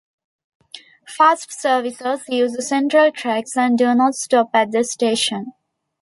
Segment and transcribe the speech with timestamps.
[1.07, 5.53] Fast services use the central tracks and do not stop at the station.